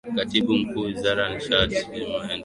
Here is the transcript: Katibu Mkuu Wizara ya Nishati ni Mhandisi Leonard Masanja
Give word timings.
Katibu 0.17 0.57
Mkuu 0.57 0.81
Wizara 0.81 1.23
ya 1.29 1.35
Nishati 1.35 1.49
ni 1.49 1.55
Mhandisi 1.57 1.85
Leonard 1.99 2.11
Masanja 2.11 2.39